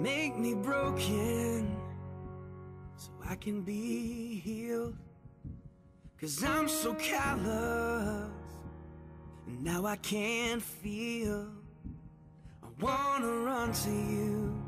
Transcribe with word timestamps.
Make 0.00 0.38
me 0.38 0.54
broken 0.54 1.76
so 2.96 3.10
I 3.28 3.34
can 3.34 3.60
be 3.60 4.40
healed. 4.42 4.96
Cause 6.18 6.42
I'm 6.42 6.68
so 6.68 6.94
callous, 6.94 8.30
and 9.46 9.62
now 9.62 9.84
I 9.84 9.96
can't 9.96 10.62
feel. 10.62 11.48
I 12.62 12.66
wanna 12.80 13.28
run 13.28 13.72
to 13.72 13.90
you 13.90 14.62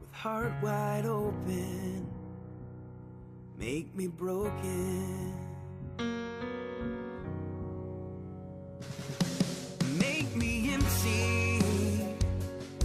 with 0.00 0.12
heart 0.12 0.52
wide 0.62 1.06
open. 1.06 2.06
Make 3.58 3.94
me 3.96 4.06
broken. 4.06 5.32
Make 9.98 10.36
me 10.36 10.74
empty 10.74 11.62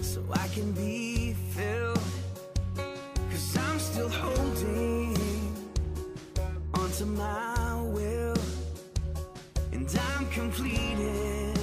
so 0.02 0.24
I 0.32 0.48
can 0.48 0.72
be. 0.72 1.11
to 6.98 7.05
my 7.05 7.81
will, 7.94 8.36
and 9.72 9.88
I'm 10.18 10.26
completed. 10.27 11.61